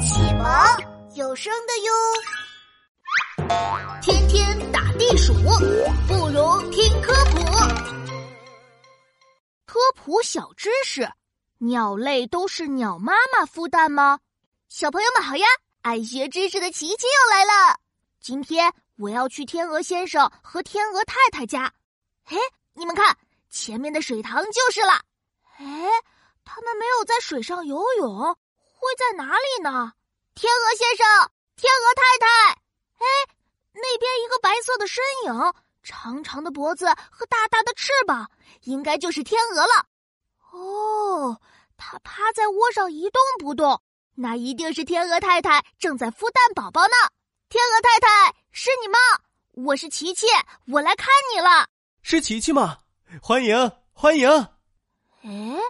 [0.00, 0.46] 启蒙
[1.14, 1.92] 有声的哟。
[4.00, 7.38] 天天打地鼠，不如听科普。
[9.66, 11.06] 科普小知识：
[11.58, 14.20] 鸟类都是鸟妈妈孵蛋吗？
[14.68, 15.46] 小朋友们好呀！
[15.82, 17.78] 爱学知识的琪琪又来了。
[18.20, 21.72] 今天我要去天鹅先生和天鹅太太家。
[22.24, 22.38] 哎，
[22.72, 23.18] 你们看，
[23.50, 24.92] 前面的水塘就是了。
[25.58, 25.88] 哎，
[26.44, 28.36] 他们没有在水上游泳，
[28.80, 29.92] 会在哪里呢？
[30.34, 31.06] 天鹅先生，
[31.54, 32.52] 天鹅太太，
[32.98, 33.06] 哎，
[33.72, 38.30] 那边一个白色的身影，长长的脖子和大大的翅膀，
[38.62, 39.86] 应该就是天鹅了。
[40.52, 41.40] 哦，
[41.76, 43.82] 它趴在窝上一动不动，
[44.14, 46.94] 那一定是天鹅太太正在孵蛋宝宝呢。
[47.50, 48.98] 天鹅太太，是你吗？
[49.52, 50.26] 我是琪琪，
[50.68, 51.68] 我来看你了。
[52.02, 52.78] 是琪琪吗？
[53.20, 54.30] 欢迎欢迎。
[55.22, 55.60] 哎，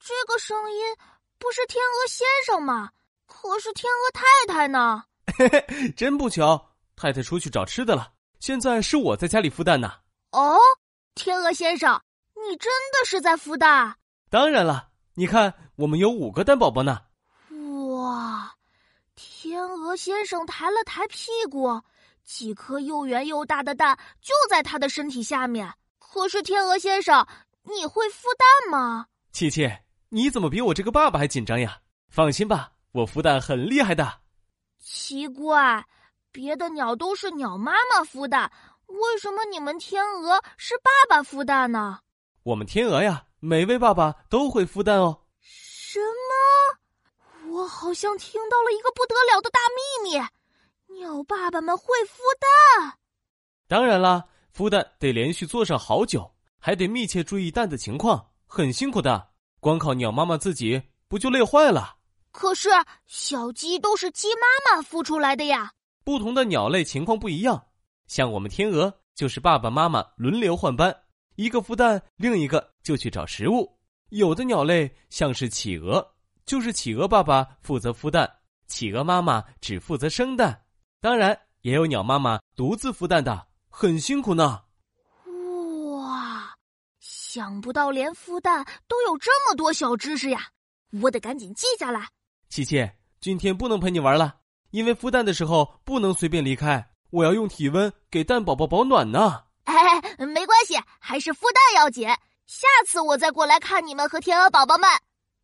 [0.00, 0.96] 这个声音
[1.38, 2.90] 不是天鹅先生吗？
[3.26, 5.04] 可是天鹅太太呢？
[5.36, 8.12] 嘿嘿，真不巧，太太出去找吃的了。
[8.40, 9.92] 现在是我在家里孵蛋呢。
[10.32, 10.58] 哦，
[11.14, 12.00] 天鹅先生，
[12.34, 13.94] 你真的是在孵蛋？
[14.30, 17.02] 当然了，你看，我们有五个蛋宝宝呢。
[17.90, 18.54] 哇！
[19.14, 21.82] 天鹅先生抬了抬屁股，
[22.24, 25.72] 几颗又圆又大的蛋就在他的身体下面。
[25.98, 27.26] 可是，天鹅先生，
[27.64, 29.06] 你会孵蛋吗？
[29.32, 29.68] 琪琪，
[30.10, 31.80] 你怎么比我这个爸爸还紧张呀？
[32.08, 34.20] 放心吧，我孵蛋很厉害的。
[34.78, 35.86] 奇怪，
[36.32, 38.50] 别的鸟都是鸟妈妈孵蛋，
[38.86, 42.00] 为什么你们天鹅是爸爸孵蛋呢？
[42.44, 45.24] 我们天鹅呀，每位爸爸都会孵蛋哦。
[45.42, 47.50] 什么？
[47.50, 52.98] 我好像听到了一个不得了的大秘密，鸟爸爸们会孵蛋。
[53.66, 54.24] 当然啦，
[54.56, 59.28] 孵蛋得连续做上好久，还得密切注意蛋的情况，很辛苦的。
[59.60, 61.96] 光靠鸟妈妈自己，不就累坏了？
[62.30, 62.68] 可是
[63.06, 65.72] 小鸡都是鸡妈妈孵出来的呀。
[66.04, 67.66] 不同的鸟类情况不一样，
[68.06, 70.96] 像我们天鹅就是爸爸妈妈轮流换班，
[71.36, 73.78] 一个孵蛋，另一个就去找食物。
[74.10, 76.14] 有的鸟类像是企鹅。
[76.46, 78.26] 就是企鹅爸爸负责孵蛋，
[78.66, 80.64] 企鹅妈妈只负责生蛋。
[80.98, 84.62] 当然，也有鸟妈妈独自孵蛋的，很辛苦呢。
[87.28, 90.48] 哇，想不到连孵蛋都有这么多小知识呀！
[91.02, 92.08] 我得赶紧记下来。
[92.48, 92.90] 琪琪，
[93.20, 94.36] 今天不能陪你玩了，
[94.70, 99.44] 因为孵蛋的时候不能随便离开，我要用体温给蛋宝宝保暖呢。
[99.64, 99.74] 哎，
[100.26, 102.08] 没关系，还是孵蛋要紧。
[102.46, 104.88] 下次我再过来看你们和天鹅宝宝们。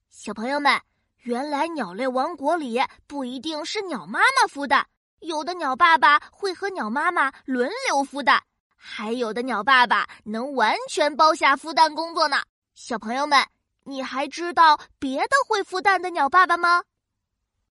[0.09, 0.81] 小朋友们。
[1.25, 4.87] 原来鸟类王国里不一定是鸟妈妈孵蛋，
[5.21, 8.43] 有的鸟爸爸会和鸟妈妈轮流孵蛋，
[8.87, 12.43] 还有的鸟爸爸能完全包下孵蛋工作呢。
[12.75, 13.47] 小朋友们，
[13.84, 16.83] 你还知道别的会孵蛋的鸟爸爸吗？